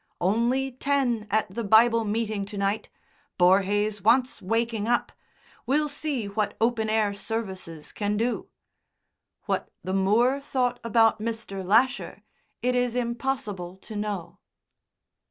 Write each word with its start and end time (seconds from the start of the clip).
"Only 0.19 0.71
ten 0.71 1.27
at 1.29 1.51
the 1.53 1.63
Bible 1.63 2.03
meeting 2.05 2.43
to 2.45 2.57
night. 2.57 2.89
Borhaze 3.37 4.01
wants 4.01 4.41
waking 4.41 4.87
up. 4.87 5.11
We'll 5.67 5.87
see 5.89 6.25
what 6.25 6.57
open 6.59 6.89
air 6.89 7.13
services 7.13 7.91
can 7.91 8.17
do." 8.17 8.49
What 9.45 9.69
the 9.83 9.93
moor 9.93 10.39
thought 10.41 10.79
about 10.83 11.19
Mr. 11.19 11.63
Lasher 11.63 12.23
it 12.63 12.73
is 12.73 12.95
impossible 12.95 13.77
to 13.77 13.95
know! 13.95 14.39